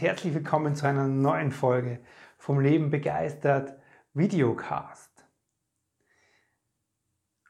herzlich 0.00 0.32
willkommen 0.32 0.76
zu 0.76 0.86
einer 0.86 1.08
neuen 1.08 1.50
Folge 1.50 1.98
vom 2.36 2.60
Leben 2.60 2.88
begeistert 2.88 3.76
Videocast. 4.14 5.10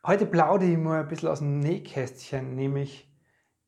Heute 0.07 0.25
plaudere 0.25 0.71
ich 0.71 0.79
mal 0.79 1.03
ein 1.03 1.09
bisschen 1.09 1.29
aus 1.29 1.41
dem 1.41 1.59
Nähkästchen, 1.59 2.55
nämlich 2.55 3.13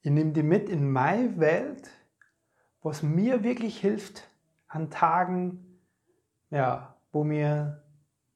ich 0.01 0.11
nehme 0.11 0.33
die 0.33 0.43
mit 0.43 0.71
in 0.71 0.91
meine 0.91 1.39
Welt, 1.39 1.91
was 2.81 3.03
mir 3.03 3.43
wirklich 3.43 3.79
hilft 3.79 4.31
an 4.67 4.89
Tagen, 4.89 5.83
ja, 6.49 6.97
wo 7.13 7.23
mir 7.23 7.83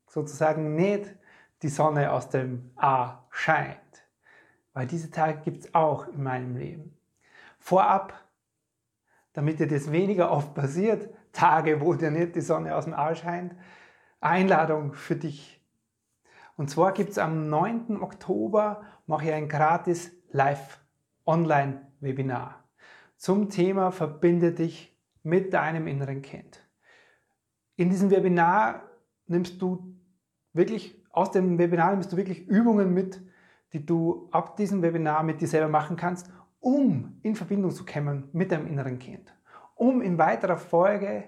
sozusagen 0.07 0.75
nicht 0.75 1.17
die 1.63 1.69
Sonne 1.69 2.13
aus 2.13 2.29
dem 2.29 2.71
A 2.77 3.25
scheint. 3.31 3.79
Weil 4.75 4.87
diese 4.87 5.11
Tage 5.11 5.41
gibt 5.41 5.65
es 5.65 5.75
auch 5.75 6.09
in 6.09 6.23
meinem 6.23 6.57
Leben. 6.57 6.99
Vorab 7.59 8.24
damit 9.35 9.61
dir 9.61 9.69
das 9.69 9.93
weniger 9.93 10.31
oft 10.31 10.55
passiert, 10.55 11.11
Tage, 11.33 11.83
wo 11.83 11.93
dir 11.95 12.11
nicht 12.11 12.35
die 12.35 12.41
Sonne 12.41 12.75
aus 12.75 12.85
dem 12.85 12.95
Arsch 12.95 13.21
scheint, 13.21 13.55
Einladung 14.21 14.95
für 14.95 15.17
dich. 15.17 15.61
Und 16.57 16.71
zwar 16.71 16.93
gibt 16.93 17.11
es 17.11 17.19
am 17.19 17.51
9. 17.51 18.01
Oktober, 18.01 18.83
mache 19.07 19.27
ich 19.27 19.33
ein 19.33 19.49
gratis 19.49 20.13
Live-Online-Webinar 20.31 22.65
zum 23.17 23.49
Thema 23.49 23.91
Verbinde 23.91 24.53
dich 24.53 24.97
mit 25.23 25.55
deinem 25.55 25.87
inneren 25.87 26.23
Kind. 26.23 26.61
In 27.77 27.91
diesem 27.91 28.11
Webinar 28.11 28.83
nimmst 29.27 29.61
du 29.63 29.97
wirklich, 30.53 31.03
aus 31.11 31.31
dem 31.31 31.59
Webinar 31.59 31.93
nimmst 31.93 32.13
du 32.13 32.17
wirklich 32.17 32.47
Übungen 32.47 32.93
mit, 32.93 33.23
die 33.73 33.85
du 33.85 34.29
ab 34.31 34.57
diesem 34.57 34.83
Webinar 34.83 35.23
mit 35.23 35.41
dir 35.41 35.49
selber 35.49 35.69
machen 35.69 35.97
kannst 35.97 36.31
um 36.65 37.19
in 37.23 37.37
Verbindung 37.37 37.73
zu 37.73 37.85
kommen 37.85 38.31
mit 38.33 38.51
deinem 38.51 38.67
inneren 38.67 38.99
Kind, 38.99 39.35
um 39.75 40.01
in 40.01 40.17
weiterer 40.17 40.57
Folge 40.57 41.25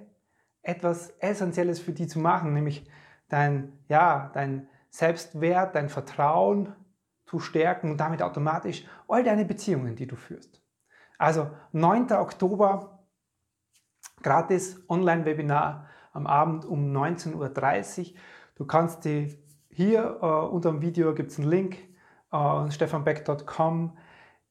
etwas 0.62 1.10
Essentielles 1.18 1.78
für 1.78 1.92
die 1.92 2.06
zu 2.06 2.18
machen, 2.18 2.54
nämlich 2.54 2.88
dein, 3.28 3.78
ja, 3.86 4.30
dein 4.32 4.66
Selbstwert, 4.88 5.74
dein 5.74 5.90
Vertrauen 5.90 6.74
zu 7.26 7.38
stärken 7.38 7.90
und 7.90 7.98
damit 7.98 8.22
automatisch 8.22 8.86
all 9.08 9.22
deine 9.22 9.44
Beziehungen, 9.44 9.94
die 9.94 10.06
du 10.06 10.16
führst. 10.16 10.62
Also 11.18 11.50
9. 11.72 12.12
Oktober, 12.12 13.06
gratis 14.22 14.82
Online-Webinar 14.88 15.86
am 16.14 16.26
Abend 16.26 16.64
um 16.64 16.96
19.30 16.96 17.34
Uhr. 17.34 18.18
Du 18.54 18.64
kannst 18.64 19.04
die 19.04 19.38
hier 19.68 20.18
äh, 20.22 20.26
unter 20.26 20.70
dem 20.70 20.80
Video 20.80 21.12
gibt 21.14 21.30
es 21.30 21.38
einen 21.38 21.50
Link, 21.50 21.76
äh, 22.32 22.70
stefanbeck.com 22.70 23.98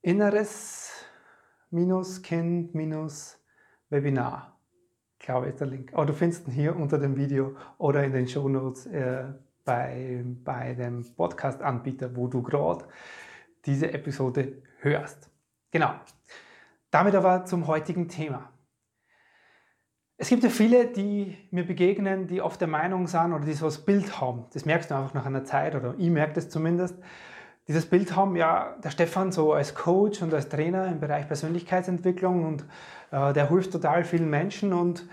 Inneres 0.06 0.92
minus 1.72 2.22
Kind 2.22 2.76
minus 2.76 3.44
Webinar. 3.90 4.56
Ich 5.18 5.26
glaube, 5.26 5.48
ist 5.48 5.60
der 5.60 5.66
Link. 5.66 5.96
Aber 5.96 6.06
du 6.06 6.14
findest 6.14 6.48
ihn 6.48 6.54
hier 6.54 6.76
unter 6.76 7.00
dem 7.00 7.18
Video 7.18 7.58
oder 7.80 8.04
in 8.04 8.14
den 8.14 8.28
Shownotes 8.28 8.86
äh, 8.86 9.34
bei, 9.64 10.24
bei 10.44 10.76
dem 10.76 11.04
Podcast-Anbieter, 11.16 12.16
wo 12.16 12.28
du 12.28 12.44
gerade 12.44 12.86
diese 13.66 13.92
Episode 13.92 14.62
hörst. 14.82 15.32
Genau. 15.72 15.96
Damit 16.92 17.16
aber 17.16 17.46
zum 17.46 17.66
heutigen 17.66 18.08
Thema. 18.08 18.54
Es 20.18 20.30
gibt 20.30 20.44
ja 20.44 20.50
viele, 20.50 20.86
die 20.86 21.36
mir 21.50 21.66
begegnen, 21.66 22.28
die 22.28 22.44
oft 22.44 22.62
der 22.62 22.68
Meinung 22.68 23.08
sind 23.08 23.34
oder 23.34 23.44
die 23.44 23.54
so 23.54 23.66
das 23.66 23.84
Bild 23.84 24.22
haben. 24.22 24.46
Das 24.54 24.66
merkst 24.66 24.92
du 24.92 24.96
einfach 24.96 25.16
nach 25.16 25.26
einer 25.26 25.46
Zeit 25.46 25.74
oder 25.74 25.96
ich 25.98 26.12
merke 26.12 26.34
das 26.34 26.52
zumindest 26.52 26.96
dieses 27.68 27.86
Bild 27.88 28.16
haben, 28.16 28.36
ja, 28.36 28.76
der 28.84 28.92
Stefan 28.92 29.32
so 29.32 29.54
als 29.54 29.74
Coach 29.74 30.22
und 30.22 30.34
als 30.34 30.50
Trainer 30.50 30.88
im 30.88 31.00
Bereich 31.00 31.28
Persönlichkeitsentwicklung 31.28 32.46
und 32.46 32.66
äh, 33.12 33.34
der 33.34 33.50
hilft 33.50 33.72
total 33.72 34.04
vielen 34.04 34.30
Menschen 34.30 34.74
und 34.74 35.08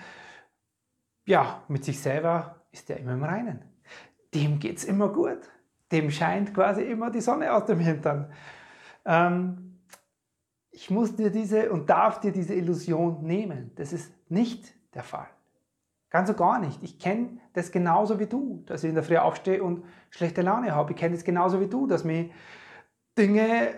ja, 1.25 1.63
mit 1.69 1.85
sich 1.85 2.01
selber 2.01 2.63
ist 2.73 2.89
der 2.89 2.99
immer 2.99 3.13
im 3.13 3.25
Reinen. 3.25 3.65
Dem 4.35 4.59
geht 4.59 4.79
es 4.79 4.85
immer 4.85 5.09
gut. 5.09 5.39
Dem 5.91 6.11
scheint 6.11 6.55
quasi 6.55 6.83
immer 6.83 7.11
die 7.11 7.21
Sonne 7.21 7.53
aus 7.53 7.67
dem 7.67 7.79
Hintern. 7.79 8.33
Ähm, 9.05 9.79
ich 10.71 10.91
muss 10.91 11.15
dir 11.15 11.31
diese 11.31 11.71
und 11.71 11.89
darf 11.89 12.21
dir 12.21 12.33
diese 12.33 12.55
Illusion 12.55 13.23
nehmen. 13.23 13.73
Das 13.77 13.93
ist 13.93 14.13
nicht 14.31 14.75
der 14.95 15.05
Fall. 15.05 15.29
Ganz 16.13 16.29
und 16.29 16.37
gar 16.37 16.59
nicht. 16.59 16.83
Ich 16.83 16.99
kenne 16.99 17.39
das 17.55 17.73
genauso 17.73 18.19
wie 18.19 18.27
du, 18.27 18.63
dass 18.67 18.85
ich 18.85 18.91
in 18.91 18.95
der 18.95 19.03
Früh 19.03 19.17
aufstehe 19.17 19.63
und 19.63 19.83
schlechte 20.11 20.43
Laune 20.43 20.75
habe. 20.75 20.93
Ich 20.93 20.99
kenne 20.99 21.15
das 21.15 21.25
genauso 21.25 21.59
wie 21.59 21.69
du, 21.69 21.87
dass 21.87 22.05
mir 22.05 22.29
Dinge, 23.17 23.75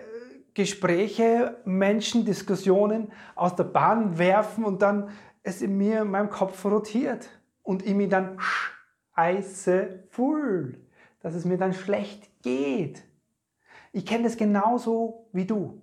Gespräche, 0.53 1.61
Menschen, 1.63 2.25
Diskussionen 2.25 3.13
aus 3.35 3.55
der 3.55 3.63
Bahn 3.63 4.17
werfen 4.17 4.65
und 4.65 4.81
dann 4.81 5.11
es 5.43 5.61
in 5.61 5.77
mir, 5.77 6.01
in 6.01 6.11
meinem 6.11 6.29
Kopf 6.29 6.65
rotiert 6.65 7.29
und 7.63 7.85
ich 7.85 7.93
mich 7.93 8.09
dann 8.09 8.37
scheiße 8.37 10.03
fühle, 10.09 10.77
dass 11.21 11.35
es 11.35 11.45
mir 11.45 11.57
dann 11.57 11.73
schlecht 11.73 12.43
geht. 12.43 13.01
Ich 13.93 14.05
kenne 14.05 14.25
das 14.25 14.35
genauso 14.35 15.29
wie 15.31 15.45
du. 15.45 15.81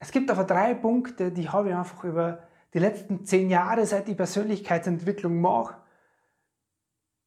Es 0.00 0.10
gibt 0.10 0.32
aber 0.32 0.42
drei 0.42 0.74
Punkte, 0.74 1.30
die 1.30 1.48
habe 1.48 1.68
ich 1.68 1.74
einfach 1.76 2.02
über 2.02 2.40
die 2.74 2.78
letzten 2.78 3.24
zehn 3.24 3.50
Jahre, 3.50 3.86
seit 3.86 4.08
ich 4.08 4.16
Persönlichkeitsentwicklung 4.16 5.40
mache, 5.40 5.76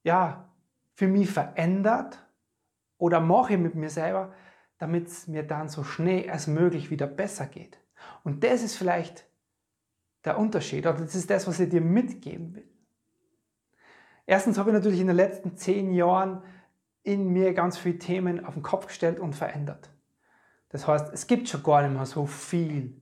ja, 0.04 0.50
für 0.94 1.08
mich 1.08 1.30
verändert 1.30 2.26
oder 2.98 3.20
mache 3.20 3.58
mit 3.58 3.76
mir 3.76 3.90
selber, 3.90 4.34
damit 4.78 5.08
es 5.08 5.28
mir 5.28 5.44
dann 5.44 5.70
so 5.70 5.84
schnell 5.84 6.30
als 6.30 6.48
möglich 6.48 6.92
wieder 6.92 7.08
besser 7.08 7.46
geht. 7.46 7.80
Und 8.24 8.44
das 8.44 8.64
ist 8.64 8.76
vielleicht 8.76 9.26
der 10.26 10.38
Unterschied 10.38 10.86
oder 10.86 11.00
das 11.00 11.16
ist 11.16 11.30
das, 11.30 11.48
was 11.48 11.60
ich 11.60 11.70
dir 11.70 11.82
mitgeben 11.82 12.56
will. 12.56 12.70
Erstens 14.26 14.58
habe 14.58 14.70
ich 14.70 14.74
natürlich 14.74 15.00
in 15.00 15.08
den 15.08 15.16
letzten 15.16 15.58
zehn 15.58 15.92
Jahren 15.92 16.44
in 17.04 17.30
mir 17.30 17.54
ganz 17.54 17.78
viele 17.78 17.98
Themen 17.98 18.46
auf 18.46 18.54
den 18.54 18.64
Kopf 18.64 18.88
gestellt 18.88 19.20
und 19.20 19.34
verändert. 19.34 19.90
Das 20.70 20.88
heißt, 20.88 21.12
es 21.14 21.28
gibt 21.28 21.50
schon 21.50 21.64
gar 21.64 21.82
nicht 21.82 21.94
mehr 21.94 22.06
so 22.06 22.26
viel 22.26 23.00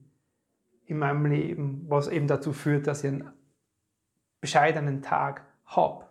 in 0.88 0.98
meinem 0.98 1.26
Leben, 1.26 1.84
was 1.88 2.08
eben 2.08 2.26
dazu 2.26 2.52
führt, 2.52 2.86
dass 2.86 3.04
ich 3.04 3.12
einen 3.12 3.32
bescheidenen 4.40 5.02
Tag 5.02 5.44
habe. 5.66 6.06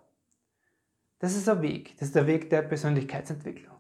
Das 1.19 1.35
ist 1.35 1.47
der 1.47 1.61
Weg. 1.61 1.97
Das 1.97 2.09
ist 2.09 2.15
der 2.15 2.27
Weg 2.27 2.49
der 2.49 2.61
Persönlichkeitsentwicklung. 2.61 3.75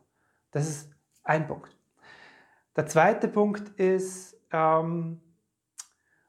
Das 0.51 0.67
ist 0.67 0.91
ein 1.23 1.47
Punkt. 1.47 1.77
Der 2.75 2.87
zweite 2.87 3.27
Punkt 3.27 3.69
ist, 3.79 4.39
ähm, 4.51 5.21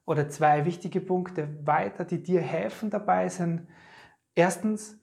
oder 0.05 0.29
zwei 0.29 0.65
wichtige 0.65 1.00
Punkte 1.00 1.67
weiter, 1.67 2.05
die 2.05 2.23
dir 2.23 2.41
helfen 2.41 2.91
dabei 2.91 3.29
sind. 3.29 3.69
Erstens, 4.35 4.99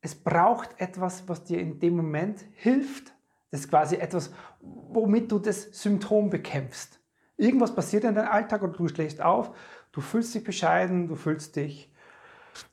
es 0.00 0.14
braucht 0.14 0.80
etwas, 0.80 1.28
was 1.28 1.44
dir 1.44 1.60
in 1.60 1.78
dem 1.78 1.96
Moment 1.96 2.44
hilft. 2.54 3.12
Das 3.50 3.60
ist 3.60 3.68
quasi 3.68 3.96
etwas, 3.96 4.32
womit 4.60 5.30
du 5.30 5.38
das 5.38 5.62
Symptom 5.72 6.30
bekämpfst. 6.30 6.99
Irgendwas 7.40 7.74
passiert 7.74 8.04
in 8.04 8.14
deinem 8.14 8.28
Alltag 8.28 8.60
und 8.60 8.78
du 8.78 8.86
schläfst 8.86 9.22
auf, 9.22 9.56
du 9.92 10.02
fühlst 10.02 10.34
dich 10.34 10.44
bescheiden, 10.44 11.08
du 11.08 11.16
fühlst 11.16 11.56
dich 11.56 11.90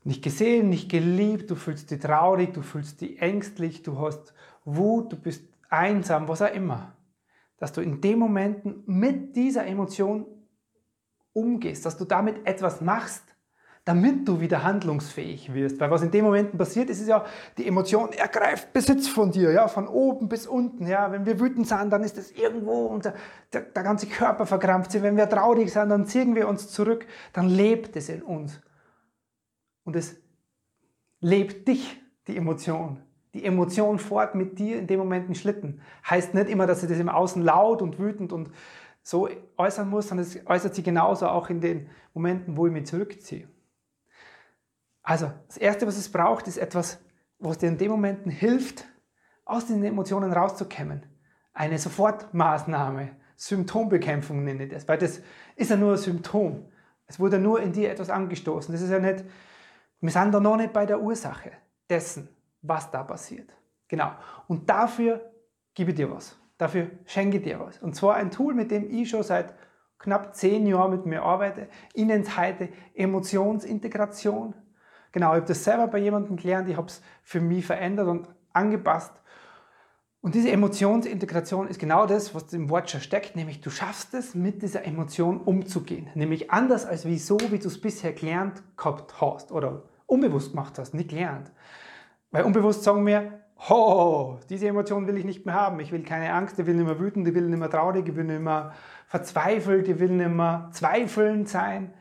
nicht 0.03 0.21
gesehen, 0.21 0.67
nicht 0.67 0.89
geliebt, 0.89 1.49
du 1.49 1.55
fühlst 1.55 1.89
dich 1.89 2.01
traurig, 2.01 2.53
du 2.53 2.61
fühlst 2.61 2.99
dich 2.99 3.21
ängstlich, 3.21 3.83
du 3.83 3.97
hast 3.99 4.33
Wut, 4.65 5.13
du 5.13 5.15
bist 5.15 5.47
einsam, 5.69 6.27
was 6.27 6.41
auch 6.41 6.53
immer. 6.53 6.93
Dass 7.57 7.71
du 7.71 7.79
in 7.79 8.01
den 8.01 8.19
Momenten 8.19 8.83
mit 8.85 9.37
dieser 9.37 9.65
Emotion 9.65 10.25
umgehst, 11.31 11.85
dass 11.85 11.97
du 11.97 12.03
damit 12.03 12.45
etwas 12.45 12.81
machst, 12.81 13.23
damit 13.87 14.27
du 14.27 14.41
wieder 14.41 14.63
handlungsfähig 14.63 15.53
wirst. 15.53 15.79
Weil 15.79 15.89
was 15.89 16.01
in 16.01 16.11
den 16.11 16.25
Momenten 16.25 16.57
passiert, 16.57 16.89
ist 16.89 16.99
es 16.99 17.07
ja, 17.07 17.23
die 17.57 17.65
Emotion 17.65 18.11
ergreift 18.11 18.73
Besitz 18.73 19.07
von 19.07 19.31
dir, 19.31 19.51
ja, 19.51 19.69
von 19.69 19.87
oben 19.87 20.27
bis 20.27 20.45
unten. 20.45 20.87
Ja. 20.87 21.09
Wenn 21.09 21.25
wir 21.25 21.39
wütend 21.39 21.69
sind, 21.69 21.89
dann 21.89 22.03
ist 22.03 22.17
es 22.17 22.31
irgendwo 22.31 22.87
und 22.87 23.05
der, 23.05 23.13
der, 23.53 23.61
der 23.61 23.83
ganze 23.83 24.07
Körper 24.07 24.45
verkrampft 24.45 24.91
sich. 24.91 25.01
Wenn 25.01 25.15
wir 25.15 25.29
traurig 25.29 25.71
sind, 25.71 25.87
dann 25.87 26.05
ziehen 26.05 26.35
wir 26.35 26.49
uns 26.49 26.67
zurück, 26.67 27.07
dann 27.31 27.47
lebt 27.47 27.95
es 27.95 28.09
in 28.09 28.23
uns. 28.23 28.59
Und 29.85 29.95
es 29.95 30.17
lebt 31.21 31.69
dich, 31.69 32.01
die 32.27 32.35
Emotion. 32.35 33.01
die 33.33 33.45
Emotion 33.45 33.99
fort 33.99 34.35
mit 34.35 34.59
dir 34.59 34.79
in 34.79 34.87
dem 34.87 34.99
Moment 34.99 35.27
einen 35.27 35.35
Schlitten. 35.35 35.79
Heißt 36.09 36.33
nicht 36.33 36.49
immer, 36.49 36.67
dass 36.67 36.81
sie 36.81 36.87
das 36.87 36.99
im 36.99 37.07
Außen 37.07 37.41
laut 37.41 37.81
und 37.81 37.99
wütend 37.99 38.33
und 38.33 38.49
so 39.01 39.29
äußern 39.55 39.89
muss, 39.89 40.09
sondern 40.09 40.27
es 40.27 40.45
äußert 40.45 40.75
sich 40.75 40.83
genauso 40.83 41.27
auch 41.27 41.49
in 41.49 41.61
den 41.61 41.89
Momenten, 42.13 42.57
wo 42.57 42.67
ich 42.67 42.73
mich 42.73 42.85
zurückziehe. 42.85 43.47
Also, 45.09 45.31
das 45.47 45.55
Erste, 45.55 45.87
was 45.87 45.95
es 45.95 46.11
braucht, 46.11 46.49
ist 46.49 46.57
etwas, 46.57 46.99
was 47.39 47.57
dir 47.57 47.69
in 47.69 47.77
den 47.77 47.91
Momenten 47.91 48.29
hilft, 48.29 48.83
aus 49.45 49.67
den 49.67 49.81
Emotionen 49.85 50.33
rauszukommen. 50.33 51.05
Eine 51.53 51.79
Sofortmaßnahme, 51.79 53.15
Symptombekämpfung 53.37 54.43
nenne 54.43 54.65
ich 54.65 54.69
das, 54.69 54.85
weil 54.85 54.97
das 54.97 55.21
ist 55.55 55.69
ja 55.69 55.77
nur 55.77 55.93
ein 55.93 55.97
Symptom. 55.97 56.65
Es 57.05 57.21
wurde 57.21 57.39
nur 57.39 57.61
in 57.61 57.71
dir 57.71 57.89
etwas 57.89 58.09
angestoßen. 58.09 58.73
Das 58.73 58.81
ist 58.81 58.89
ja 58.89 58.99
nicht, 58.99 59.23
wir 60.01 60.11
sind 60.11 60.33
da 60.33 60.41
noch 60.41 60.57
nicht 60.57 60.73
bei 60.73 60.85
der 60.85 60.99
Ursache 60.99 61.53
dessen, 61.89 62.27
was 62.61 62.91
da 62.91 63.01
passiert. 63.03 63.49
Genau. 63.87 64.11
Und 64.49 64.69
dafür 64.69 65.21
gebe 65.73 65.91
ich 65.91 65.95
dir 65.95 66.11
was. 66.11 66.37
Dafür 66.57 66.91
schenke 67.05 67.37
ich 67.37 67.43
dir 67.43 67.61
was. 67.61 67.81
Und 67.81 67.95
zwar 67.95 68.15
ein 68.15 68.29
Tool, 68.29 68.53
mit 68.53 68.71
dem 68.71 68.91
ich 68.91 69.09
schon 69.09 69.23
seit 69.23 69.53
knapp 69.99 70.35
zehn 70.35 70.67
Jahren 70.67 70.91
mit 70.91 71.05
mir 71.05 71.21
arbeite. 71.21 71.69
Ich 71.93 72.03
nenne 72.03 72.23
es 72.23 72.37
heute 72.37 72.67
Emotionsintegration. 72.93 74.53
Genau, 75.11 75.31
ich 75.31 75.37
habe 75.37 75.47
das 75.47 75.63
selber 75.63 75.87
bei 75.87 75.99
jemandem 75.99 76.35
gelernt. 76.37 76.69
Ich 76.69 76.77
habe 76.77 76.87
es 76.87 77.01
für 77.23 77.39
mich 77.39 77.65
verändert 77.65 78.07
und 78.07 78.27
angepasst. 78.53 79.13
Und 80.21 80.35
diese 80.35 80.51
Emotionsintegration 80.51 81.67
ist 81.67 81.79
genau 81.79 82.05
das, 82.05 82.33
was 82.35 82.51
im 82.51 82.69
Wort 82.69 82.89
schon 82.89 83.01
steckt, 83.01 83.35
nämlich 83.35 83.61
du 83.61 83.69
schaffst 83.69 84.13
es, 84.13 84.35
mit 84.35 84.61
dieser 84.61 84.83
Emotion 84.83 85.39
umzugehen. 85.39 86.09
Nämlich 86.15 86.51
anders 86.51 86.85
als 86.85 87.05
wie 87.05 87.17
so, 87.17 87.37
wie 87.49 87.59
du 87.59 87.67
es 87.67 87.79
bisher 87.79 88.13
gelernt 88.13 88.61
gehabt 88.75 89.21
hast 89.21 89.51
oder 89.51 89.83
unbewusst 90.05 90.51
gemacht 90.51 90.79
hast, 90.79 90.93
nicht 90.93 91.09
gelernt. 91.09 91.51
Weil 92.31 92.43
unbewusst 92.43 92.83
sagen 92.83 93.05
wir, 93.05 93.39
oh, 93.69 94.37
diese 94.49 94.67
Emotion 94.67 95.07
will 95.07 95.17
ich 95.17 95.23
nicht 95.23 95.45
mehr 95.45 95.55
haben. 95.55 95.79
Ich 95.79 95.91
will 95.91 96.03
keine 96.03 96.33
Angst, 96.33 96.59
ich 96.59 96.65
will 96.65 96.75
nicht 96.75 96.87
mehr 96.87 96.99
wütend, 96.99 97.27
ich 97.27 97.33
will 97.33 97.47
nicht 97.47 97.59
mehr 97.59 97.69
traurig, 97.69 98.07
ich 98.07 98.15
will 98.15 98.25
nicht 98.25 98.41
mehr 98.41 98.73
verzweifelt, 99.07 99.87
ich 99.87 99.99
will 99.99 100.09
nicht 100.09 100.29
mehr 100.29 100.69
zweifelnd 100.71 101.47
sein. 101.47 101.93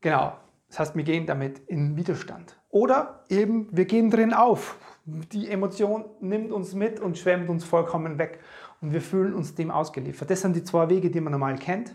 Genau, 0.00 0.34
das 0.68 0.80
heißt, 0.80 0.96
wir 0.96 1.04
gehen 1.04 1.26
damit 1.26 1.60
in 1.60 1.96
Widerstand. 1.96 2.58
Oder 2.70 3.24
eben, 3.28 3.68
wir 3.70 3.84
gehen 3.84 4.10
drin 4.10 4.34
auf. 4.34 4.78
Die 5.04 5.48
Emotion 5.48 6.04
nimmt 6.20 6.50
uns 6.50 6.74
mit 6.74 6.98
und 6.98 7.16
schwemmt 7.16 7.48
uns 7.48 7.64
vollkommen 7.64 8.18
weg. 8.18 8.40
Und 8.80 8.92
wir 8.92 9.00
fühlen 9.00 9.34
uns 9.34 9.54
dem 9.54 9.70
ausgeliefert. 9.70 10.28
Das 10.30 10.40
sind 10.40 10.56
die 10.56 10.64
zwei 10.64 10.88
Wege, 10.90 11.10
die 11.10 11.20
man 11.20 11.30
normal 11.30 11.56
kennt. 11.56 11.94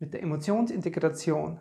Mit 0.00 0.12
der 0.12 0.22
Emotionsintegration. 0.22 1.60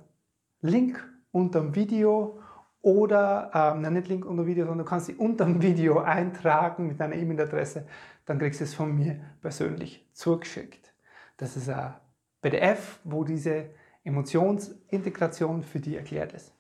Link 0.62 1.08
unter 1.32 1.62
dem 1.62 1.76
Video 1.76 2.40
oder, 2.82 3.52
ähm, 3.54 3.94
nicht 3.94 4.08
Link 4.08 4.26
unter 4.26 4.44
dem 4.44 4.48
Video, 4.48 4.66
sondern 4.66 4.86
du 4.86 4.90
kannst 4.90 5.06
sie 5.06 5.16
unter 5.16 5.46
dem 5.46 5.62
Video 5.62 6.00
eintragen 6.00 6.88
mit 6.88 7.00
deiner 7.00 7.16
E-Mail-Adresse. 7.16 7.88
Dann 8.26 8.40
kriegst 8.40 8.60
du 8.60 8.66
es 8.66 8.74
von 8.74 8.94
mir 8.94 9.22
persönlich 9.42 10.10
zugeschickt. 10.14 10.94
Das 11.38 11.56
ist 11.56 11.70
ein 11.70 11.94
PDF, 12.42 13.00
wo 13.04 13.24
diese 13.24 13.70
Emotionsintegration 14.04 15.64
für 15.64 15.80
dich 15.80 15.96
erklärt 15.96 16.34
ist. 16.34 16.54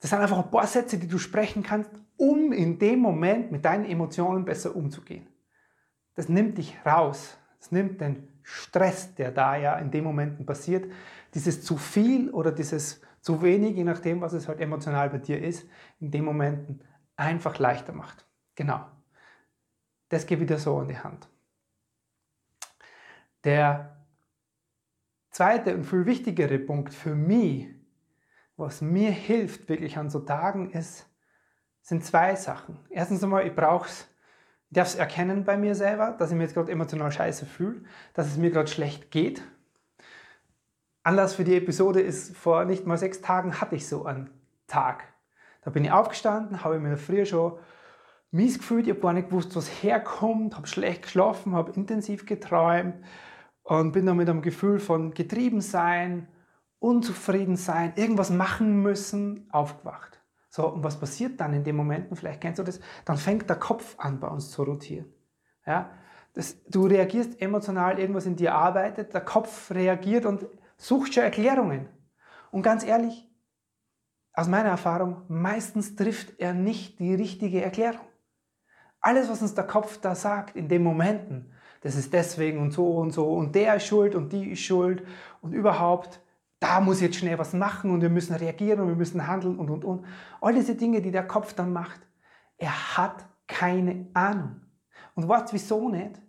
Das 0.00 0.10
sind 0.10 0.20
einfach 0.20 0.38
ein 0.38 0.50
paar 0.50 0.66
Sätze, 0.66 0.98
die 0.98 1.08
du 1.08 1.18
sprechen 1.18 1.62
kannst, 1.62 1.90
um 2.16 2.52
in 2.52 2.78
dem 2.78 3.00
Moment 3.00 3.52
mit 3.52 3.64
deinen 3.64 3.84
Emotionen 3.84 4.44
besser 4.44 4.74
umzugehen. 4.74 5.26
Das 6.14 6.28
nimmt 6.28 6.58
dich 6.58 6.76
raus. 6.84 7.36
Das 7.58 7.70
nimmt 7.70 8.00
den 8.00 8.28
Stress, 8.42 9.14
der 9.14 9.30
da 9.30 9.56
ja 9.56 9.78
in 9.78 9.90
den 9.90 10.04
Momenten 10.04 10.46
passiert, 10.46 10.90
dieses 11.34 11.62
zu 11.62 11.76
viel 11.76 12.30
oder 12.30 12.50
dieses 12.50 13.00
zu 13.20 13.42
wenig, 13.42 13.76
je 13.76 13.84
nachdem, 13.84 14.22
was 14.22 14.32
es 14.32 14.48
halt 14.48 14.60
emotional 14.60 15.10
bei 15.10 15.18
dir 15.18 15.42
ist, 15.42 15.68
in 16.00 16.10
den 16.10 16.24
Momenten 16.24 16.82
einfach 17.16 17.58
leichter 17.58 17.92
macht. 17.92 18.26
Genau. 18.54 18.84
Das 20.08 20.26
geht 20.26 20.40
wieder 20.40 20.58
so 20.58 20.80
in 20.80 20.88
die 20.88 20.98
Hand. 20.98 21.28
Der 23.44 23.99
zweite 25.30 25.74
und 25.74 25.84
viel 25.84 26.06
wichtigere 26.06 26.58
Punkt 26.58 26.92
für 26.92 27.14
mich, 27.14 27.68
was 28.56 28.82
mir 28.82 29.10
hilft 29.10 29.68
wirklich 29.68 29.96
an 29.96 30.10
so 30.10 30.20
Tagen, 30.20 30.70
ist, 30.70 31.08
sind 31.82 32.04
zwei 32.04 32.36
Sachen. 32.36 32.78
Erstens 32.90 33.24
einmal, 33.24 33.46
ich 33.46 33.54
brauche 33.54 33.88
es, 33.88 34.06
ich 34.68 34.74
darf 34.74 34.88
es 34.88 34.94
erkennen 34.94 35.44
bei 35.44 35.56
mir 35.56 35.74
selber, 35.74 36.12
dass 36.18 36.30
ich 36.30 36.36
mir 36.36 36.44
jetzt 36.44 36.54
gerade 36.54 36.70
emotional 36.70 37.10
scheiße 37.10 37.46
fühle, 37.46 37.82
dass 38.14 38.26
es 38.26 38.36
mir 38.36 38.50
gerade 38.50 38.68
schlecht 38.68 39.10
geht. 39.10 39.42
Anlass 41.02 41.34
für 41.34 41.44
die 41.44 41.56
Episode 41.56 42.00
ist, 42.00 42.36
vor 42.36 42.64
nicht 42.66 42.86
mal 42.86 42.98
sechs 42.98 43.22
Tagen 43.22 43.60
hatte 43.60 43.76
ich 43.76 43.88
so 43.88 44.04
einen 44.04 44.30
Tag. 44.66 45.04
Da 45.62 45.70
bin 45.70 45.84
ich 45.84 45.90
aufgestanden, 45.90 46.62
habe 46.62 46.78
mir 46.78 46.96
früher 46.96 47.24
schon 47.24 47.58
mies 48.30 48.58
gefühlt, 48.58 48.86
ich 48.86 48.90
habe 48.90 49.00
gar 49.00 49.12
nicht 49.12 49.30
gewusst, 49.30 49.56
was 49.56 49.68
herkommt, 49.82 50.56
habe 50.56 50.66
schlecht 50.66 51.02
geschlafen, 51.02 51.54
habe 51.54 51.72
intensiv 51.72 52.26
geträumt, 52.26 52.94
und 53.78 53.92
bin 53.92 54.04
dann 54.04 54.16
mit 54.16 54.28
einem 54.28 54.42
Gefühl 54.42 54.80
von 54.80 55.14
getrieben 55.14 55.60
sein, 55.60 56.26
unzufrieden 56.80 57.54
sein, 57.54 57.92
irgendwas 57.94 58.28
machen 58.28 58.82
müssen, 58.82 59.48
aufgewacht. 59.52 60.20
So, 60.48 60.66
und 60.66 60.82
was 60.82 60.98
passiert 60.98 61.38
dann 61.38 61.54
in 61.54 61.62
den 61.62 61.76
Momenten? 61.76 62.16
Vielleicht 62.16 62.40
kennst 62.40 62.58
du 62.58 62.64
das. 62.64 62.80
Dann 63.04 63.16
fängt 63.16 63.48
der 63.48 63.60
Kopf 63.60 63.94
an, 63.98 64.18
bei 64.18 64.26
uns 64.26 64.50
zu 64.50 64.64
rotieren. 64.64 65.06
Ja? 65.64 65.88
Das, 66.34 66.56
du 66.64 66.86
reagierst 66.86 67.40
emotional, 67.40 68.00
irgendwas 68.00 68.26
in 68.26 68.34
dir 68.34 68.56
arbeitet, 68.56 69.14
der 69.14 69.20
Kopf 69.20 69.70
reagiert 69.70 70.26
und 70.26 70.46
sucht 70.76 71.14
schon 71.14 71.22
Erklärungen. 71.22 71.88
Und 72.50 72.62
ganz 72.62 72.82
ehrlich, 72.82 73.30
aus 74.32 74.48
meiner 74.48 74.70
Erfahrung, 74.70 75.22
meistens 75.28 75.94
trifft 75.94 76.40
er 76.40 76.54
nicht 76.54 76.98
die 76.98 77.14
richtige 77.14 77.62
Erklärung. 77.62 78.06
Alles, 79.00 79.30
was 79.30 79.42
uns 79.42 79.54
der 79.54 79.68
Kopf 79.68 80.00
da 80.00 80.16
sagt 80.16 80.56
in 80.56 80.68
den 80.68 80.82
Momenten, 80.82 81.52
das 81.80 81.96
ist 81.96 82.12
deswegen 82.12 82.60
und 82.60 82.72
so 82.72 82.96
und 82.96 83.10
so 83.12 83.32
und 83.34 83.54
der 83.54 83.76
ist 83.76 83.86
schuld 83.86 84.14
und 84.14 84.32
die 84.32 84.50
ist 84.50 84.60
schuld 84.60 85.02
und 85.40 85.52
überhaupt, 85.52 86.20
da 86.58 86.80
muss 86.80 87.00
jetzt 87.00 87.16
schnell 87.16 87.38
was 87.38 87.54
machen 87.54 87.90
und 87.90 88.02
wir 88.02 88.10
müssen 88.10 88.34
reagieren 88.34 88.80
und 88.80 88.88
wir 88.88 88.96
müssen 88.96 89.26
handeln 89.26 89.58
und 89.58 89.70
und 89.70 89.84
und. 89.84 90.04
All 90.40 90.54
diese 90.54 90.74
Dinge, 90.74 91.00
die 91.00 91.10
der 91.10 91.26
Kopf 91.26 91.54
dann 91.54 91.72
macht, 91.72 92.00
er 92.58 92.96
hat 92.96 93.24
keine 93.46 94.08
Ahnung. 94.12 94.60
Und 95.14 95.26
weißt 95.26 95.52
wieso 95.52 95.88
nicht? 95.88 96.20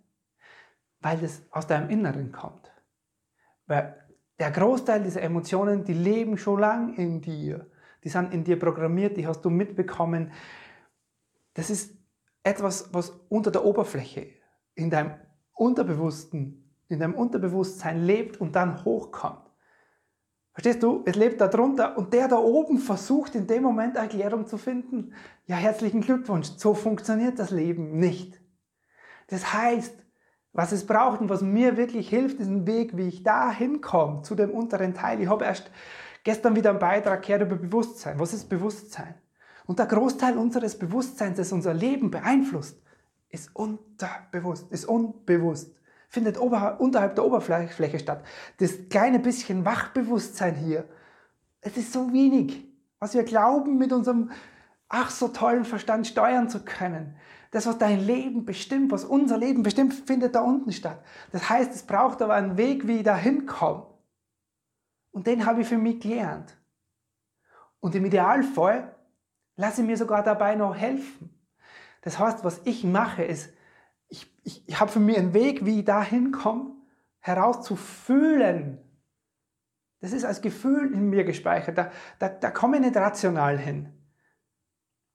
Weil 1.00 1.18
das 1.18 1.42
aus 1.50 1.66
deinem 1.66 1.90
Inneren 1.90 2.32
kommt. 2.32 2.72
Weil 3.66 3.96
der 4.38 4.50
Großteil 4.50 5.02
dieser 5.02 5.22
Emotionen, 5.22 5.84
die 5.84 5.92
leben 5.92 6.38
schon 6.38 6.60
lang 6.60 6.94
in 6.94 7.20
dir. 7.20 7.70
Die 8.02 8.08
sind 8.08 8.32
in 8.32 8.42
dir 8.42 8.58
programmiert, 8.58 9.16
die 9.16 9.26
hast 9.26 9.42
du 9.42 9.50
mitbekommen. 9.50 10.32
Das 11.54 11.70
ist 11.70 11.96
etwas, 12.42 12.92
was 12.92 13.10
unter 13.28 13.50
der 13.50 13.64
Oberfläche 13.64 14.28
in 14.74 14.90
deinem 14.90 15.12
Unterbewussten, 15.54 16.76
in 16.88 16.98
deinem 16.98 17.14
Unterbewusstsein 17.14 18.04
lebt 18.04 18.40
und 18.40 18.56
dann 18.56 18.84
hochkommt. 18.84 19.50
Verstehst 20.52 20.82
du? 20.82 21.02
Es 21.06 21.16
lebt 21.16 21.40
da 21.40 21.48
drunter 21.48 21.96
und 21.96 22.12
der 22.12 22.28
da 22.28 22.36
oben 22.36 22.78
versucht 22.78 23.34
in 23.34 23.46
dem 23.46 23.62
Moment 23.62 23.96
Erklärung 23.96 24.46
zu 24.46 24.58
finden. 24.58 25.14
Ja, 25.46 25.56
herzlichen 25.56 26.02
Glückwunsch. 26.02 26.48
So 26.58 26.74
funktioniert 26.74 27.38
das 27.38 27.50
Leben 27.50 27.98
nicht. 27.98 28.40
Das 29.28 29.54
heißt, 29.54 29.96
was 30.52 30.72
es 30.72 30.86
braucht 30.86 31.22
und 31.22 31.30
was 31.30 31.40
mir 31.40 31.78
wirklich 31.78 32.10
hilft, 32.10 32.38
ist 32.38 32.48
ein 32.48 32.66
Weg, 32.66 32.96
wie 32.96 33.08
ich 33.08 33.22
da 33.22 33.50
hinkomme, 33.50 34.20
zu 34.22 34.34
dem 34.34 34.50
unteren 34.50 34.92
Teil. 34.92 35.22
Ich 35.22 35.28
habe 35.28 35.46
erst 35.46 35.70
gestern 36.24 36.54
wieder 36.54 36.70
einen 36.70 36.78
Beitrag 36.78 37.22
gehört 37.22 37.42
über 37.42 37.56
Bewusstsein. 37.56 38.18
Was 38.18 38.34
ist 38.34 38.50
Bewusstsein? 38.50 39.14
Und 39.64 39.78
der 39.78 39.86
Großteil 39.86 40.36
unseres 40.36 40.78
Bewusstseins, 40.78 41.38
das 41.38 41.52
unser 41.52 41.72
Leben 41.72 42.10
beeinflusst, 42.10 42.82
ist 43.32 43.54
unterbewusst, 43.56 44.70
ist 44.70 44.84
unbewusst, 44.84 45.74
findet 46.08 46.36
unterhalb 46.36 47.16
der 47.16 47.24
Oberfläche 47.24 47.98
statt. 47.98 48.24
Das 48.58 48.88
kleine 48.88 49.18
bisschen 49.18 49.64
Wachbewusstsein 49.64 50.54
hier, 50.54 50.88
es 51.62 51.76
ist 51.76 51.92
so 51.92 52.12
wenig, 52.12 52.68
was 52.98 53.14
wir 53.14 53.24
glauben, 53.24 53.78
mit 53.78 53.92
unserem 53.92 54.30
ach 54.88 55.10
so 55.10 55.28
tollen 55.28 55.64
Verstand 55.64 56.06
steuern 56.06 56.48
zu 56.48 56.64
können. 56.64 57.16
Das, 57.50 57.66
was 57.66 57.78
dein 57.78 58.00
Leben 58.00 58.44
bestimmt, 58.44 58.92
was 58.92 59.04
unser 59.04 59.38
Leben 59.38 59.62
bestimmt, 59.62 59.94
findet 59.94 60.34
da 60.34 60.42
unten 60.42 60.72
statt. 60.72 61.02
Das 61.32 61.48
heißt, 61.48 61.74
es 61.74 61.82
braucht 61.82 62.22
aber 62.22 62.34
einen 62.34 62.56
Weg, 62.56 62.86
wie 62.86 62.98
ich 62.98 63.02
da 63.02 63.16
hinkomme. 63.16 63.86
Und 65.10 65.26
den 65.26 65.44
habe 65.44 65.62
ich 65.62 65.68
für 65.68 65.78
mich 65.78 66.00
gelernt. 66.00 66.56
Und 67.80 67.94
im 67.94 68.04
Idealfall 68.04 68.94
lasse 69.56 69.82
ich 69.82 69.86
mir 69.86 69.96
sogar 69.96 70.22
dabei 70.22 70.54
noch 70.54 70.74
helfen. 70.74 71.30
Das 72.02 72.18
heißt, 72.18 72.44
was 72.44 72.60
ich 72.64 72.84
mache, 72.84 73.24
ist, 73.24 73.52
ich, 74.08 74.30
ich, 74.44 74.68
ich 74.68 74.78
habe 74.78 74.90
für 74.90 75.00
mich 75.00 75.16
einen 75.16 75.34
Weg, 75.34 75.64
wie 75.64 75.80
ich 75.80 75.84
da 75.84 76.02
hinkomme, 76.02 76.74
herauszufühlen. 77.20 78.78
Das 80.00 80.12
ist 80.12 80.24
als 80.24 80.42
Gefühl 80.42 80.92
in 80.92 81.08
mir 81.08 81.24
gespeichert. 81.24 81.78
Da, 81.78 81.90
da, 82.18 82.28
da 82.28 82.50
komme 82.50 82.76
ich 82.76 82.82
nicht 82.82 82.96
rational 82.96 83.56
hin. 83.56 83.88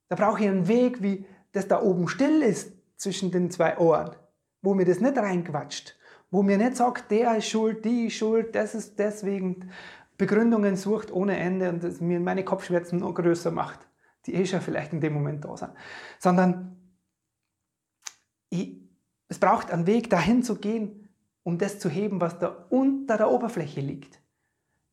Da 0.07 0.15
brauche 0.15 0.41
ich 0.41 0.47
einen 0.47 0.67
Weg, 0.67 1.01
wie 1.01 1.25
das 1.51 1.67
da 1.67 1.81
oben 1.81 2.07
still 2.07 2.41
ist 2.41 2.73
zwischen 2.95 3.31
den 3.31 3.51
zwei 3.51 3.77
Ohren, 3.77 4.15
wo 4.61 4.73
mir 4.73 4.85
das 4.85 5.01
nicht 5.01 5.17
reinquatscht, 5.17 5.97
wo 6.31 6.41
mir 6.41 6.57
nicht 6.57 6.77
sagt, 6.77 7.11
der 7.11 7.37
ist 7.37 7.49
schuld, 7.49 7.83
die 7.83 8.07
ist 8.07 8.13
schuld, 8.13 8.55
das 8.55 8.73
ist 8.75 8.97
deswegen 8.97 9.69
Begründungen 10.17 10.75
sucht 10.75 11.11
ohne 11.11 11.37
Ende 11.37 11.69
und 11.69 11.83
das 11.83 12.01
mir 12.01 12.19
meine 12.19 12.43
Kopfschmerzen 12.43 12.99
noch 12.99 13.13
größer 13.13 13.51
macht, 13.51 13.87
die 14.25 14.33
eh 14.33 14.45
schon 14.45 14.61
vielleicht 14.61 14.93
in 14.93 15.01
dem 15.01 15.13
Moment 15.13 15.45
da 15.45 15.55
sind. 15.55 15.71
Sondern 16.19 16.76
es 19.29 19.39
braucht 19.39 19.71
einen 19.71 19.87
Weg, 19.87 20.09
dahin 20.09 20.43
zu 20.43 20.55
gehen, 20.55 21.09
um 21.43 21.57
das 21.57 21.79
zu 21.79 21.89
heben, 21.89 22.21
was 22.21 22.39
da 22.39 22.65
unter 22.69 23.17
der 23.17 23.31
Oberfläche 23.31 23.81
liegt. 23.81 24.19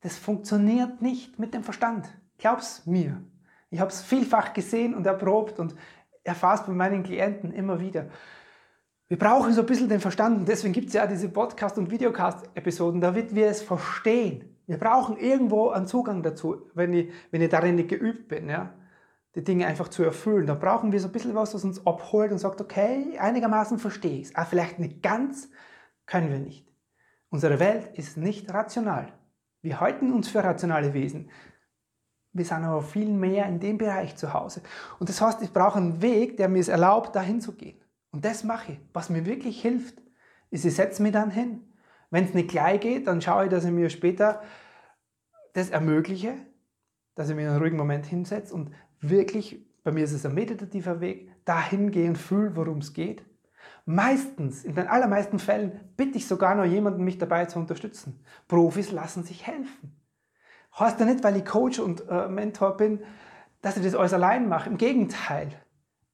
Das 0.00 0.16
funktioniert 0.16 1.02
nicht 1.02 1.38
mit 1.38 1.54
dem 1.54 1.64
Verstand. 1.64 2.06
Glaub's 2.38 2.86
mir. 2.86 3.22
Ich 3.70 3.80
habe 3.80 3.90
es 3.90 4.02
vielfach 4.02 4.52
gesehen 4.52 4.94
und 4.94 5.06
erprobt 5.06 5.58
und 5.58 5.74
es 6.22 6.40
bei 6.40 6.72
meinen 6.72 7.02
Klienten 7.02 7.52
immer 7.52 7.80
wieder. 7.80 8.06
Wir 9.08 9.18
brauchen 9.18 9.52
so 9.52 9.60
ein 9.60 9.66
bisschen 9.66 9.88
den 9.88 10.00
Verstand 10.00 10.38
und 10.38 10.48
deswegen 10.48 10.72
gibt 10.72 10.88
es 10.88 10.94
ja 10.94 11.06
diese 11.06 11.28
Podcast- 11.28 11.76
und 11.76 11.90
Videocast-Episoden, 11.90 13.00
damit 13.00 13.34
wir 13.34 13.48
es 13.48 13.62
verstehen. 13.62 14.56
Wir 14.66 14.78
brauchen 14.78 15.16
irgendwo 15.18 15.70
einen 15.70 15.86
Zugang 15.86 16.22
dazu, 16.22 16.70
wenn 16.74 16.92
ich, 16.94 17.12
wenn 17.30 17.42
ich 17.42 17.50
darin 17.50 17.74
nicht 17.74 17.90
geübt 17.90 18.28
bin, 18.28 18.48
ja, 18.48 18.72
die 19.34 19.44
Dinge 19.44 19.66
einfach 19.66 19.88
zu 19.88 20.02
erfüllen. 20.02 20.46
Da 20.46 20.54
brauchen 20.54 20.92
wir 20.92 21.00
so 21.00 21.08
ein 21.08 21.12
bisschen 21.12 21.34
was, 21.34 21.54
was 21.54 21.64
uns 21.64 21.86
abholt 21.86 22.30
und 22.30 22.38
sagt, 22.38 22.60
okay, 22.60 23.18
einigermaßen 23.18 23.78
verstehe 23.78 24.20
ich 24.20 24.28
es, 24.28 24.34
aber 24.34 24.46
vielleicht 24.46 24.78
nicht 24.78 25.02
ganz, 25.02 25.50
können 26.06 26.30
wir 26.30 26.38
nicht. 26.38 26.68
Unsere 27.30 27.58
Welt 27.58 27.98
ist 27.98 28.16
nicht 28.16 28.52
rational. 28.52 29.12
Wir 29.62 29.80
halten 29.80 30.12
uns 30.12 30.28
für 30.28 30.44
rationale 30.44 30.94
Wesen. 30.94 31.30
Wir 32.32 32.44
sind 32.44 32.64
aber 32.64 32.82
viel 32.82 33.08
mehr 33.08 33.46
in 33.46 33.60
dem 33.60 33.78
Bereich 33.78 34.16
zu 34.16 34.34
Hause. 34.34 34.62
Und 34.98 35.08
das 35.08 35.20
heißt, 35.20 35.40
ich 35.42 35.52
brauche 35.52 35.78
einen 35.78 36.02
Weg, 36.02 36.36
der 36.36 36.48
mir 36.48 36.60
es 36.60 36.68
erlaubt, 36.68 37.16
dahin 37.16 37.40
zu 37.40 37.52
gehen. 37.52 37.80
Und 38.10 38.24
das 38.24 38.44
mache 38.44 38.72
ich. 38.72 38.80
Was 38.92 39.08
mir 39.08 39.24
wirklich 39.24 39.62
hilft, 39.62 40.00
ist, 40.50 40.64
ich 40.64 40.74
setze 40.74 41.02
mich 41.02 41.12
dann 41.12 41.30
hin. 41.30 41.62
Wenn 42.10 42.24
es 42.24 42.34
nicht 42.34 42.50
gleich 42.50 42.80
geht, 42.80 43.06
dann 43.06 43.22
schaue 43.22 43.44
ich, 43.44 43.50
dass 43.50 43.64
ich 43.64 43.70
mir 43.70 43.90
später 43.90 44.42
das 45.54 45.70
ermögliche, 45.70 46.34
dass 47.14 47.28
ich 47.28 47.36
mir 47.36 47.48
einen 47.48 47.60
ruhigen 47.60 47.76
Moment 47.76 48.06
hinsetze 48.06 48.54
und 48.54 48.70
wirklich, 49.00 49.64
bei 49.82 49.92
mir 49.92 50.04
ist 50.04 50.12
es 50.12 50.26
ein 50.26 50.34
meditativer 50.34 51.00
Weg, 51.00 51.30
dahin 51.44 51.90
gehe 51.90 52.08
und 52.08 52.18
fühle, 52.18 52.56
worum 52.56 52.78
es 52.78 52.92
geht. 52.92 53.24
Meistens, 53.86 54.64
in 54.64 54.74
den 54.74 54.86
allermeisten 54.86 55.38
Fällen, 55.38 55.80
bitte 55.96 56.16
ich 56.16 56.26
sogar 56.26 56.54
noch 56.54 56.64
jemanden, 56.64 57.04
mich 57.04 57.18
dabei 57.18 57.44
zu 57.46 57.58
unterstützen. 57.58 58.20
Profis 58.48 58.92
lassen 58.92 59.24
sich 59.24 59.46
helfen. 59.46 60.00
Heißt 60.78 60.98
ja 60.98 61.06
nicht, 61.06 61.22
weil 61.22 61.36
ich 61.36 61.44
Coach 61.44 61.78
und 61.78 62.08
äh, 62.08 62.28
Mentor 62.28 62.76
bin, 62.76 63.00
dass 63.60 63.76
ich 63.76 63.84
das 63.84 63.94
alles 63.94 64.12
allein 64.12 64.48
mache. 64.48 64.70
Im 64.70 64.76
Gegenteil. 64.76 65.50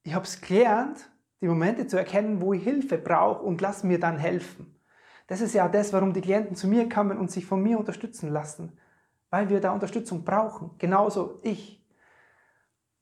Ich 0.03 0.13
habe 0.13 0.25
es 0.25 0.41
gelernt, 0.41 1.09
die 1.41 1.47
Momente 1.47 1.87
zu 1.87 1.97
erkennen, 1.97 2.41
wo 2.41 2.53
ich 2.53 2.63
Hilfe 2.63 2.97
brauche 2.97 3.43
und 3.43 3.61
lass 3.61 3.83
mir 3.83 3.99
dann 3.99 4.17
helfen. 4.17 4.75
Das 5.27 5.41
ist 5.41 5.53
ja 5.53 5.67
das, 5.67 5.93
warum 5.93 6.13
die 6.13 6.21
Klienten 6.21 6.55
zu 6.55 6.67
mir 6.67 6.89
kommen 6.89 7.17
und 7.17 7.31
sich 7.31 7.45
von 7.45 7.63
mir 7.63 7.79
unterstützen 7.79 8.29
lassen. 8.29 8.77
Weil 9.31 9.49
wir 9.49 9.59
da 9.59 9.71
Unterstützung 9.71 10.23
brauchen. 10.23 10.71
Genauso 10.77 11.39
ich. 11.41 11.83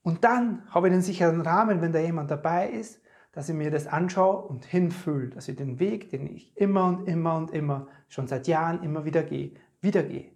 Und 0.01 0.24
dann 0.24 0.63
habe 0.69 0.88
ich 0.88 0.93
den 0.93 1.01
sicheren 1.01 1.41
Rahmen, 1.41 1.81
wenn 1.81 1.91
da 1.91 2.00
jemand 2.00 2.31
dabei 2.31 2.69
ist, 2.69 3.01
dass 3.33 3.50
ich 3.50 3.55
mir 3.55 3.69
das 3.69 3.86
anschaue 3.86 4.48
und 4.48 4.65
hinfühle, 4.65 5.29
dass 5.29 5.48
ich 5.48 5.55
den 5.55 5.79
Weg, 5.79 6.09
den 6.09 6.27
ich 6.27 6.55
immer 6.57 6.86
und 6.86 7.07
immer 7.07 7.36
und 7.36 7.51
immer, 7.51 7.88
schon 8.07 8.27
seit 8.27 8.48
Jahren 8.48 8.81
immer 8.81 9.05
wieder 9.05 9.24
gehe, 9.24 9.53
wieder 9.81 10.03
gehe. 10.03 10.31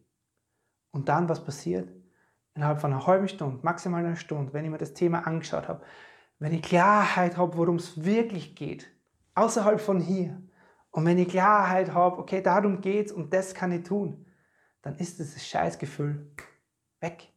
Und 0.92 1.10
dann, 1.10 1.30
was 1.30 1.44
passiert? 1.44 1.90
Innerhalb 2.54 2.82
von 2.82 2.94
einer 2.94 3.08
halben 3.08 3.28
Stunde, 3.28 3.60
maximal 3.64 4.06
einer 4.06 4.16
Stunde, 4.16 4.54
wenn 4.54 4.66
ich 4.66 4.70
mir 4.70 4.78
das 4.78 4.94
Thema 4.94 5.26
angeschaut 5.26 5.68
habe, 5.68 5.84
wenn 6.38 6.54
ich 6.54 6.62
Klarheit 6.62 7.38
habe, 7.38 7.58
worum 7.58 7.78
es 7.78 8.04
wirklich 8.04 8.56
geht, 8.56 8.92
außerhalb 9.34 9.82
von 9.82 10.00
hier, 10.00 10.42
und 10.92 11.06
wenn 11.06 11.18
ich 11.18 11.30
Klarheit 11.30 11.96
habe, 11.96 12.20
okay, 12.20 12.42
darum 12.42 12.80
geht's 12.80 13.12
und 13.12 13.34
das 13.34 13.56
kann 13.56 13.72
ich 13.72 13.84
tun, 13.84 14.28
dann 14.84 14.96
ist 14.98 15.18
dieses 15.18 15.46
Scheißgefühl 15.48 16.32
weg. 17.00 17.30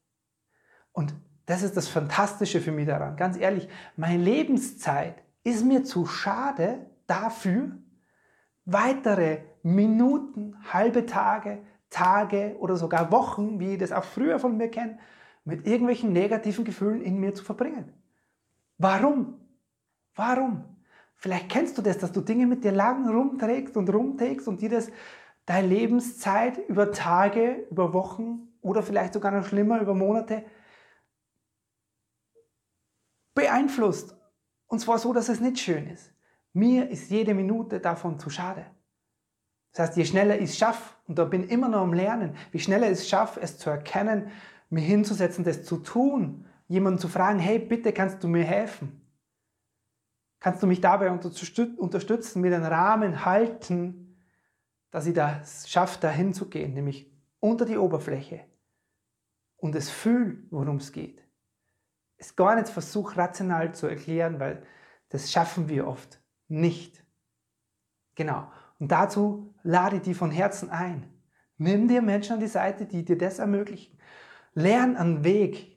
Und 0.93 1.15
das 1.47 1.63
ist 1.63 1.77
das 1.77 1.89
Fantastische 1.89 2.61
für 2.61 2.73
mich 2.73 2.87
daran. 2.87 3.17
Ganz 3.17 3.39
ehrlich, 3.39 3.69
meine 3.97 4.23
Lebenszeit 4.23 5.23
ist 5.45 5.65
mir 5.65 5.85
zu 5.85 6.07
schade 6.07 6.91
dafür, 7.07 7.71
weitere 8.65 9.39
Minuten, 9.63 10.57
halbe 10.73 11.07
Tage, 11.07 11.63
Tage 11.89 12.57
oder 12.59 12.77
sogar 12.77 13.13
Wochen, 13.13 13.61
wie 13.61 13.75
ich 13.75 13.79
das 13.79 13.93
auch 13.93 14.05
früher 14.05 14.41
von 14.41 14.57
mir 14.57 14.69
kenne, 14.69 14.99
mit 15.45 15.67
irgendwelchen 15.67 16.13
negativen 16.13 16.65
Gefühlen 16.65 17.01
in 17.01 17.19
mir 17.19 17.33
zu 17.33 17.45
verbringen. 17.45 17.93
Warum? 18.79 19.41
Warum? 20.17 20.65
Vielleicht 21.15 21.49
kennst 21.49 21.79
du 21.79 21.83
das, 21.83 21.99
dass 21.99 22.11
du 22.11 22.21
Dinge 22.21 22.47
mit 22.47 22.65
dir 22.65 22.73
lang 22.73 23.09
rumträgst 23.09 23.77
und 23.77 23.89
rumträgst 23.89 24.49
und 24.49 24.61
dir 24.61 24.71
das 24.71 24.91
deine 25.47 25.69
Lebenszeit 25.69 26.59
über 26.69 26.93
Tage, 26.93 27.67
über 27.71 27.93
Wochen 27.93 28.49
oder 28.61 28.83
vielleicht 28.83 29.15
sogar 29.15 29.31
noch 29.31 29.47
schlimmer 29.47 29.81
über 29.81 29.95
Monate 29.95 30.45
beeinflusst. 33.35 34.17
Und 34.67 34.81
zwar 34.81 34.99
so, 34.99 35.13
dass 35.13 35.29
es 35.29 35.41
nicht 35.41 35.59
schön 35.61 35.87
ist. 35.87 36.13
Mir 36.53 36.91
ist 36.91 37.11
jede 37.11 37.35
Minute 37.35 37.81
davon 37.81 38.19
zu 38.19 38.29
schade. 38.29 38.67
Das 39.73 39.89
heißt, 39.89 39.97
je 39.99 40.05
schneller 40.05 40.37
ich 40.37 40.51
es 40.51 40.59
schaffe, 40.59 40.95
und 41.07 41.19
da 41.19 41.25
bin 41.25 41.45
ich 41.45 41.51
immer 41.51 41.69
noch 41.69 41.83
am 41.83 41.93
Lernen, 41.93 42.35
wie 42.51 42.59
schneller 42.59 42.87
ich 42.87 42.99
es 42.99 43.09
schaffe, 43.09 43.41
es 43.41 43.59
zu 43.59 43.71
erkennen, 43.71 44.31
mir 44.71 44.81
hinzusetzen, 44.81 45.45
das 45.45 45.65
zu 45.65 45.77
tun, 45.77 46.47
jemanden 46.67 46.99
zu 46.99 47.09
fragen, 47.09 47.39
hey, 47.39 47.59
bitte 47.59 47.93
kannst 47.93 48.25
du 48.25 48.29
mir 48.29 48.43
helfen? 48.43 49.01
Kannst 50.41 50.63
du 50.63 50.67
mich 50.67 50.81
dabei 50.81 51.11
unterstützen, 51.11 52.41
mir 52.41 52.51
den 52.51 52.65
Rahmen 52.65 53.25
halten, 53.25 54.06
dass 54.97 55.05
ich 55.05 55.13
das 55.13 55.69
schaffe, 55.69 55.99
da 56.01 56.09
hinzugehen, 56.09 56.73
nämlich 56.73 57.13
unter 57.39 57.67
die 57.67 57.77
Oberfläche 57.77 58.47
und 59.59 59.75
es 59.75 59.91
fühle, 59.91 60.39
worum 60.49 60.77
es 60.77 60.91
geht. 60.91 61.23
Es 62.17 62.35
gar 62.35 62.57
nicht 62.57 62.71
versuche, 62.71 63.19
rational 63.19 63.75
zu 63.75 63.89
erklären, 63.89 64.41
weil 64.41 64.63
das 65.11 65.31
schaffen 65.31 65.69
wir 65.69 65.87
oft 65.87 66.19
nicht. 66.49 67.05
Genau. 68.15 68.51
Und 68.79 68.91
dazu 68.91 69.55
lade 69.63 69.97
ich 69.97 70.03
dich 70.03 70.17
von 70.17 70.31
Herzen 70.31 70.71
ein. 70.71 71.13
Nimm 71.59 71.89
dir 71.89 72.01
Menschen 72.01 72.33
an 72.33 72.41
die 72.41 72.47
Seite, 72.47 72.87
die 72.87 73.05
dir 73.05 73.19
das 73.19 73.39
ermöglichen. 73.39 73.99
Lern 74.55 74.97
einen 74.97 75.25
Weg, 75.25 75.77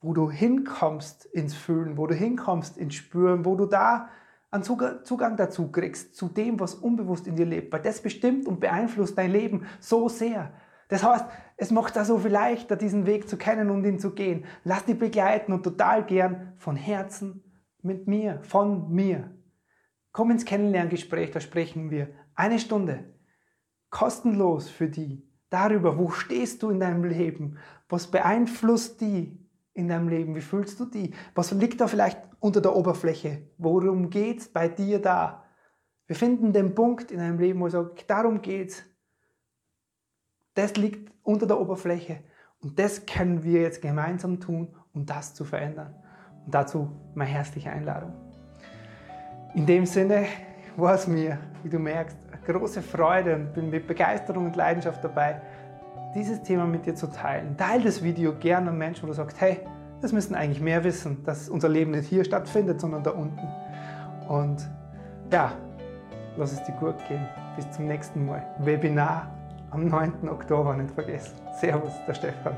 wo 0.00 0.14
du 0.14 0.32
hinkommst 0.32 1.26
ins 1.26 1.54
Fühlen, 1.54 1.96
wo 1.96 2.08
du 2.08 2.14
hinkommst 2.16 2.76
ins 2.76 2.96
Spüren, 2.96 3.44
wo 3.44 3.54
du 3.54 3.66
da 3.66 4.08
einen 4.52 4.62
Zugang 4.62 5.36
dazu 5.36 5.72
kriegst, 5.72 6.14
zu 6.14 6.28
dem, 6.28 6.60
was 6.60 6.74
unbewusst 6.74 7.26
in 7.26 7.36
dir 7.36 7.46
lebt. 7.46 7.72
Weil 7.72 7.82
das 7.82 8.02
bestimmt 8.02 8.46
und 8.46 8.60
beeinflusst 8.60 9.16
dein 9.16 9.32
Leben 9.32 9.66
so 9.80 10.08
sehr. 10.08 10.52
Das 10.88 11.02
heißt, 11.02 11.24
es 11.56 11.70
macht 11.70 11.96
da 11.96 12.04
so 12.04 12.18
viel 12.18 12.30
leichter, 12.30 12.76
diesen 12.76 13.06
Weg 13.06 13.28
zu 13.28 13.38
kennen 13.38 13.70
und 13.70 13.84
ihn 13.84 13.98
zu 13.98 14.14
gehen. 14.14 14.44
Lass 14.62 14.84
dich 14.84 14.98
begleiten 14.98 15.52
und 15.52 15.62
total 15.62 16.04
gern 16.04 16.52
von 16.58 16.76
Herzen 16.76 17.42
mit 17.80 18.06
mir, 18.06 18.40
von 18.42 18.92
mir. 18.92 19.30
Komm 20.12 20.30
ins 20.30 20.44
Kennenlerngespräch, 20.44 21.30
da 21.30 21.40
sprechen 21.40 21.90
wir 21.90 22.08
eine 22.34 22.58
Stunde 22.58 23.12
kostenlos 23.88 24.68
für 24.68 24.88
die 24.88 25.26
darüber, 25.50 25.98
wo 25.98 26.10
stehst 26.10 26.62
du 26.62 26.70
in 26.70 26.80
deinem 26.80 27.04
Leben, 27.04 27.58
was 27.88 28.10
beeinflusst 28.10 29.00
die 29.00 29.38
in 29.74 29.88
deinem 29.88 30.08
Leben, 30.08 30.34
wie 30.34 30.40
fühlst 30.40 30.78
du 30.80 30.84
die, 30.84 31.14
was 31.34 31.52
liegt 31.52 31.80
da 31.80 31.86
vielleicht 31.86 32.18
unter 32.40 32.60
der 32.60 32.76
Oberfläche, 32.76 33.42
worum 33.58 34.10
geht 34.10 34.40
es 34.40 34.48
bei 34.48 34.68
dir 34.68 35.00
da. 35.00 35.44
Wir 36.06 36.16
finden 36.16 36.52
den 36.52 36.74
Punkt 36.74 37.10
in 37.10 37.18
deinem 37.18 37.38
Leben, 37.38 37.60
wo 37.60 37.68
sage, 37.68 37.94
darum 38.06 38.42
geht's. 38.42 38.84
Das 40.54 40.76
liegt 40.76 41.10
unter 41.22 41.46
der 41.46 41.60
Oberfläche 41.60 42.20
und 42.60 42.78
das 42.78 43.06
können 43.06 43.42
wir 43.42 43.62
jetzt 43.62 43.80
gemeinsam 43.80 44.40
tun, 44.40 44.76
um 44.92 45.06
das 45.06 45.34
zu 45.34 45.44
verändern. 45.44 45.94
Und 46.44 46.54
dazu 46.54 46.90
meine 47.14 47.30
herzliche 47.30 47.70
Einladung. 47.70 48.12
In 49.54 49.66
dem 49.66 49.86
Sinne 49.86 50.26
war 50.76 50.94
es 50.94 51.06
mir, 51.06 51.38
wie 51.62 51.68
du 51.68 51.78
merkst, 51.78 52.16
eine 52.30 52.58
große 52.58 52.82
Freude 52.82 53.34
und 53.36 53.54
bin 53.54 53.70
mit 53.70 53.86
Begeisterung 53.86 54.46
und 54.46 54.56
Leidenschaft 54.56 55.02
dabei, 55.04 55.40
dieses 56.14 56.42
Thema 56.42 56.66
mit 56.66 56.86
dir 56.86 56.94
zu 56.94 57.06
teilen. 57.08 57.56
Teil 57.56 57.82
das 57.82 58.02
Video 58.02 58.34
gerne 58.34 58.70
an 58.70 58.78
Menschen, 58.78 59.04
wo 59.04 59.06
du 59.08 59.12
sagst, 59.12 59.40
hey, 59.40 59.60
das 60.00 60.12
müssen 60.12 60.34
eigentlich 60.34 60.60
mehr 60.60 60.84
wissen, 60.84 61.24
dass 61.24 61.48
unser 61.48 61.68
Leben 61.68 61.92
nicht 61.92 62.08
hier 62.08 62.24
stattfindet, 62.24 62.80
sondern 62.80 63.02
da 63.02 63.10
unten. 63.10 63.48
Und 64.28 64.68
ja, 65.30 65.52
lass 66.36 66.52
es 66.52 66.62
dir 66.64 66.72
gut 66.72 66.96
gehen. 67.08 67.26
Bis 67.56 67.70
zum 67.70 67.86
nächsten 67.86 68.26
Mal. 68.26 68.44
Webinar 68.58 69.30
am 69.70 69.86
9. 69.86 70.28
Oktober, 70.28 70.76
nicht 70.76 70.90
vergessen. 70.90 71.34
Servus, 71.60 71.92
der 72.06 72.14
Stefan. 72.14 72.54